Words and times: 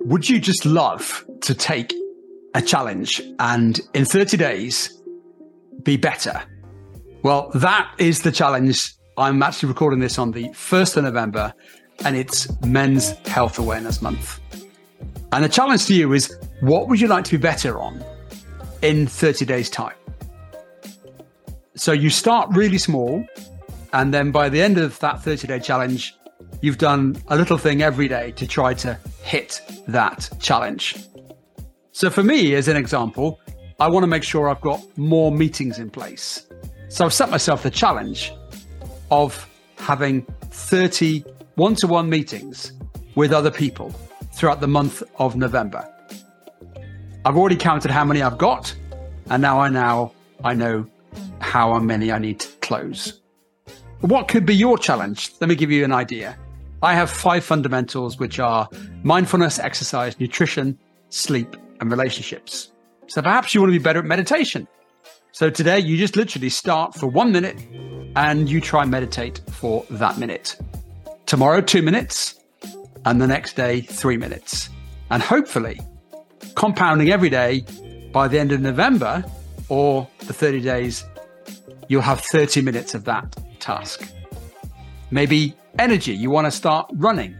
Would 0.00 0.28
you 0.28 0.38
just 0.38 0.64
love 0.64 1.24
to 1.42 1.54
take 1.54 1.92
a 2.54 2.62
challenge 2.62 3.20
and 3.38 3.80
in 3.94 4.04
30 4.04 4.36
days 4.36 5.02
be 5.82 5.96
better? 5.96 6.42
Well, 7.22 7.50
that 7.54 7.92
is 7.98 8.22
the 8.22 8.32
challenge. 8.32 8.94
I'm 9.16 9.42
actually 9.42 9.68
recording 9.68 9.98
this 9.98 10.18
on 10.18 10.30
the 10.30 10.48
1st 10.50 10.98
of 10.98 11.04
November 11.04 11.52
and 12.04 12.16
it's 12.16 12.48
Men's 12.62 13.10
Health 13.26 13.58
Awareness 13.58 14.00
Month. 14.00 14.40
And 15.32 15.44
the 15.44 15.48
challenge 15.48 15.86
to 15.86 15.94
you 15.94 16.12
is 16.12 16.36
what 16.60 16.88
would 16.88 17.00
you 17.00 17.08
like 17.08 17.24
to 17.24 17.32
be 17.32 17.36
better 17.36 17.78
on 17.78 18.02
in 18.82 19.06
30 19.06 19.44
days' 19.44 19.68
time? 19.68 19.96
So 21.74 21.92
you 21.92 22.10
start 22.10 22.48
really 22.52 22.78
small, 22.78 23.24
and 23.92 24.12
then 24.12 24.32
by 24.32 24.48
the 24.48 24.60
end 24.60 24.78
of 24.78 24.98
that 25.00 25.22
30 25.22 25.46
day 25.46 25.60
challenge, 25.60 26.14
you've 26.60 26.78
done 26.78 27.16
a 27.28 27.36
little 27.36 27.58
thing 27.58 27.82
every 27.82 28.08
day 28.08 28.32
to 28.32 28.46
try 28.46 28.74
to 28.74 28.98
hit 29.28 29.60
that 29.86 30.30
challenge. 30.40 30.96
So 31.92 32.08
for 32.08 32.22
me, 32.22 32.54
as 32.54 32.66
an 32.66 32.78
example, 32.78 33.38
I 33.78 33.86
want 33.86 34.02
to 34.02 34.06
make 34.06 34.22
sure 34.22 34.48
I've 34.48 34.62
got 34.62 34.80
more 34.96 35.30
meetings 35.30 35.78
in 35.78 35.90
place. 35.90 36.46
So 36.88 37.04
I've 37.04 37.12
set 37.12 37.28
myself 37.28 37.62
the 37.62 37.70
challenge 37.70 38.32
of 39.10 39.46
having 39.76 40.22
30 40.50 41.24
one 41.56 41.74
to 41.74 41.86
one 41.86 42.08
meetings 42.08 42.72
with 43.16 43.32
other 43.32 43.50
people 43.50 43.90
throughout 44.32 44.60
the 44.60 44.68
month 44.68 45.02
of 45.18 45.36
November. 45.36 45.86
I've 47.26 47.36
already 47.36 47.56
counted 47.56 47.90
how 47.90 48.04
many 48.06 48.22
I've 48.22 48.38
got, 48.38 48.74
and 49.28 49.42
now 49.42 49.60
I 49.60 49.68
now 49.68 50.12
I 50.42 50.54
know 50.54 50.86
how 51.40 51.78
many 51.78 52.12
I 52.12 52.18
need 52.18 52.40
to 52.40 52.48
close. 52.68 53.20
What 54.00 54.28
could 54.28 54.46
be 54.46 54.54
your 54.54 54.78
challenge? 54.78 55.32
Let 55.40 55.48
me 55.48 55.54
give 55.54 55.70
you 55.70 55.84
an 55.84 55.92
idea. 55.92 56.38
I 56.82 56.94
have 56.94 57.10
five 57.10 57.44
fundamentals, 57.44 58.18
which 58.18 58.38
are 58.38 58.68
mindfulness, 59.02 59.58
exercise, 59.58 60.18
nutrition, 60.20 60.78
sleep, 61.10 61.56
and 61.80 61.90
relationships. 61.90 62.70
So 63.08 63.20
perhaps 63.20 63.54
you 63.54 63.60
want 63.60 63.72
to 63.72 63.78
be 63.78 63.82
better 63.82 63.98
at 63.98 64.04
meditation. 64.04 64.68
So 65.32 65.50
today 65.50 65.78
you 65.80 65.96
just 65.96 66.14
literally 66.14 66.50
start 66.50 66.94
for 66.94 67.06
one 67.06 67.32
minute 67.32 67.58
and 68.16 68.48
you 68.48 68.60
try 68.60 68.84
meditate 68.84 69.40
for 69.50 69.84
that 69.90 70.18
minute. 70.18 70.56
Tomorrow, 71.26 71.60
two 71.62 71.82
minutes, 71.82 72.38
and 73.04 73.20
the 73.20 73.26
next 73.26 73.56
day, 73.56 73.80
three 73.80 74.16
minutes. 74.16 74.68
And 75.10 75.22
hopefully, 75.22 75.80
compounding 76.54 77.10
every 77.10 77.30
day 77.30 77.64
by 78.12 78.28
the 78.28 78.38
end 78.38 78.52
of 78.52 78.60
November 78.60 79.24
or 79.68 80.08
the 80.20 80.32
30 80.32 80.60
days, 80.60 81.04
you'll 81.88 82.02
have 82.02 82.20
30 82.20 82.62
minutes 82.62 82.94
of 82.94 83.04
that 83.04 83.36
task. 83.60 84.08
Maybe 85.10 85.54
energy, 85.78 86.14
you 86.14 86.30
want 86.30 86.46
to 86.46 86.50
start 86.50 86.90
running. 86.94 87.36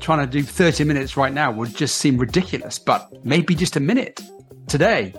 Trying 0.00 0.20
to 0.20 0.26
do 0.26 0.42
30 0.42 0.84
minutes 0.84 1.16
right 1.16 1.32
now 1.32 1.52
would 1.52 1.76
just 1.76 1.98
seem 1.98 2.18
ridiculous, 2.18 2.78
but 2.78 3.24
maybe 3.24 3.54
just 3.54 3.76
a 3.76 3.80
minute 3.80 4.20
today. 4.66 5.14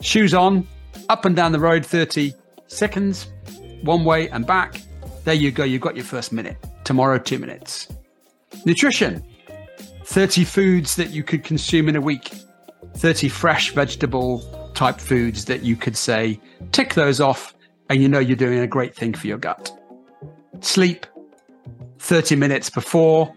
Shoes 0.00 0.34
on, 0.34 0.66
up 1.08 1.24
and 1.24 1.36
down 1.36 1.52
the 1.52 1.60
road 1.60 1.86
30 1.86 2.32
seconds, 2.66 3.28
one 3.82 4.04
way 4.04 4.28
and 4.30 4.46
back. 4.46 4.80
There 5.24 5.34
you 5.34 5.52
go, 5.52 5.64
you've 5.64 5.82
got 5.82 5.96
your 5.96 6.04
first 6.04 6.32
minute. 6.32 6.56
Tomorrow, 6.84 7.18
two 7.18 7.38
minutes. 7.38 7.88
Nutrition 8.64 9.24
30 10.04 10.44
foods 10.44 10.96
that 10.96 11.10
you 11.10 11.24
could 11.24 11.42
consume 11.42 11.88
in 11.88 11.96
a 11.96 12.00
week, 12.00 12.30
30 12.96 13.28
fresh 13.28 13.72
vegetable 13.72 14.40
type 14.74 15.00
foods 15.00 15.46
that 15.46 15.62
you 15.62 15.74
could 15.74 15.96
say, 15.96 16.40
tick 16.70 16.94
those 16.94 17.20
off, 17.20 17.54
and 17.90 18.00
you 18.00 18.08
know 18.08 18.20
you're 18.20 18.36
doing 18.36 18.60
a 18.60 18.66
great 18.66 18.94
thing 18.94 19.14
for 19.14 19.26
your 19.26 19.38
gut. 19.38 19.72
Sleep 20.60 21.06
30 21.98 22.36
minutes 22.36 22.70
before 22.70 23.34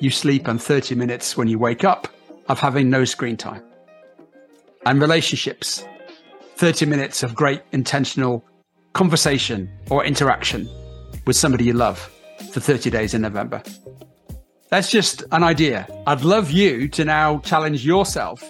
you 0.00 0.10
sleep 0.10 0.48
and 0.48 0.60
30 0.62 0.94
minutes 0.94 1.36
when 1.36 1.48
you 1.48 1.58
wake 1.58 1.84
up 1.84 2.08
of 2.48 2.60
having 2.60 2.90
no 2.90 3.04
screen 3.04 3.36
time. 3.36 3.62
And 4.86 5.00
relationships 5.00 5.86
30 6.56 6.86
minutes 6.86 7.22
of 7.22 7.34
great 7.34 7.62
intentional 7.72 8.44
conversation 8.92 9.70
or 9.90 10.04
interaction 10.04 10.68
with 11.26 11.36
somebody 11.36 11.64
you 11.64 11.72
love 11.72 11.98
for 12.52 12.60
30 12.60 12.90
days 12.90 13.14
in 13.14 13.22
November. 13.22 13.62
That's 14.68 14.90
just 14.90 15.24
an 15.32 15.42
idea. 15.42 15.86
I'd 16.06 16.22
love 16.22 16.50
you 16.50 16.88
to 16.88 17.04
now 17.04 17.38
challenge 17.40 17.84
yourself, 17.84 18.42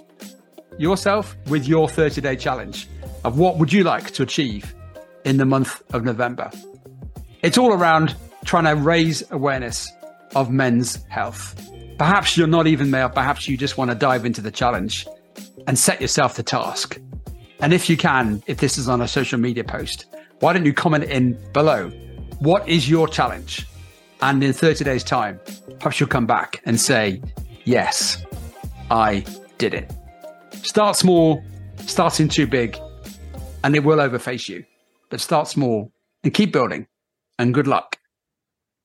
yourself 0.78 1.36
with 1.48 1.66
your 1.66 1.88
30 1.88 2.20
day 2.20 2.36
challenge 2.36 2.88
of 3.24 3.38
what 3.38 3.58
would 3.58 3.72
you 3.72 3.84
like 3.84 4.10
to 4.12 4.22
achieve 4.22 4.74
in 5.24 5.38
the 5.38 5.46
month 5.46 5.82
of 5.94 6.04
November. 6.04 6.50
It's 7.44 7.58
all 7.58 7.74
around 7.74 8.16
trying 8.46 8.64
to 8.64 8.74
raise 8.74 9.22
awareness 9.30 9.92
of 10.34 10.50
men's 10.50 11.04
health. 11.10 11.70
Perhaps 11.98 12.38
you're 12.38 12.46
not 12.46 12.66
even 12.66 12.90
male, 12.90 13.10
perhaps 13.10 13.46
you 13.46 13.58
just 13.58 13.76
want 13.76 13.90
to 13.90 13.94
dive 13.94 14.24
into 14.24 14.40
the 14.40 14.50
challenge 14.50 15.06
and 15.66 15.78
set 15.78 16.00
yourself 16.00 16.36
the 16.36 16.42
task. 16.42 16.98
And 17.60 17.74
if 17.74 17.90
you 17.90 17.98
can, 17.98 18.42
if 18.46 18.60
this 18.60 18.78
is 18.78 18.88
on 18.88 19.02
a 19.02 19.06
social 19.06 19.38
media 19.38 19.62
post, 19.62 20.06
why 20.40 20.54
don't 20.54 20.64
you 20.64 20.72
comment 20.72 21.04
in 21.04 21.38
below? 21.52 21.90
What 22.38 22.66
is 22.66 22.88
your 22.88 23.06
challenge? 23.08 23.66
And 24.22 24.42
in 24.42 24.54
30 24.54 24.82
days' 24.82 25.04
time, 25.04 25.38
perhaps 25.80 26.00
you'll 26.00 26.08
come 26.08 26.26
back 26.26 26.62
and 26.64 26.80
say, 26.80 27.20
Yes, 27.64 28.24
I 28.90 29.22
did 29.58 29.74
it. 29.74 29.92
Start 30.62 30.96
small, 30.96 31.44
starting 31.84 32.28
too 32.28 32.46
big, 32.46 32.78
and 33.62 33.76
it 33.76 33.84
will 33.84 33.98
overface 33.98 34.48
you. 34.48 34.64
But 35.10 35.20
start 35.20 35.46
small 35.46 35.92
and 36.22 36.32
keep 36.32 36.50
building. 36.50 36.86
And 37.38 37.52
good 37.52 37.66
luck 37.66 37.98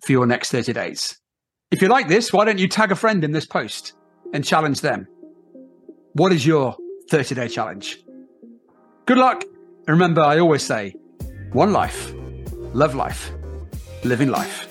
for 0.02 0.12
your 0.12 0.26
next 0.26 0.52
30 0.52 0.74
days. 0.74 1.20
If 1.72 1.82
you 1.82 1.88
like 1.88 2.08
this, 2.08 2.34
why 2.34 2.46
don't 2.46 2.58
you 2.58 2.68
tag 2.68 2.92
a 2.92 2.96
friend 2.96 3.24
in 3.24 3.32
this 3.32 3.46
post 3.46 3.94
and 4.34 4.44
challenge 4.44 4.82
them? 4.82 5.08
What 6.14 6.32
is 6.32 6.46
your 6.46 6.76
30 7.12 7.36
day 7.36 7.48
challenge? 7.48 8.00
Good 9.06 9.18
luck. 9.18 9.44
And 9.44 9.90
remember, 9.90 10.22
I 10.22 10.40
always 10.40 10.64
say 10.64 10.94
one 11.52 11.74
life, 11.74 12.14
love 12.74 12.96
life, 12.96 13.32
living 14.04 14.30
life. 14.30 14.69